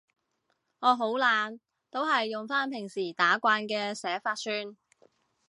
[0.79, 1.59] 我好懶，
[1.91, 4.75] 都係用返平時打慣嘅寫法算